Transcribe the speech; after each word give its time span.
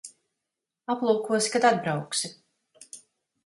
Aplūkosi, 0.93 1.53
kad 1.57 1.69
atbrauksi. 1.73 2.35